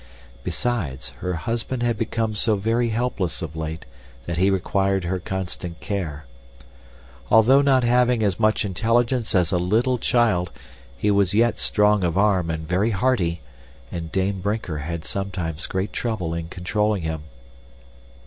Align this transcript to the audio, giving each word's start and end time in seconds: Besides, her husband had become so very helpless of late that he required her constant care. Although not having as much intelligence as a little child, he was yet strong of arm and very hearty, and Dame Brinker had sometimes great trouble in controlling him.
Besides, 0.43 1.09
her 1.19 1.35
husband 1.35 1.83
had 1.83 1.95
become 1.95 2.33
so 2.33 2.55
very 2.55 2.89
helpless 2.89 3.43
of 3.43 3.55
late 3.55 3.85
that 4.25 4.37
he 4.37 4.49
required 4.49 5.03
her 5.03 5.19
constant 5.19 5.79
care. 5.79 6.25
Although 7.29 7.61
not 7.61 7.83
having 7.83 8.23
as 8.23 8.39
much 8.39 8.65
intelligence 8.65 9.35
as 9.35 9.51
a 9.51 9.59
little 9.59 9.99
child, 9.99 10.49
he 10.97 11.11
was 11.11 11.35
yet 11.35 11.59
strong 11.59 12.03
of 12.03 12.17
arm 12.17 12.49
and 12.49 12.67
very 12.67 12.89
hearty, 12.89 13.41
and 13.91 14.11
Dame 14.11 14.41
Brinker 14.41 14.79
had 14.79 15.05
sometimes 15.05 15.67
great 15.67 15.93
trouble 15.93 16.33
in 16.33 16.47
controlling 16.47 17.03
him. 17.03 17.21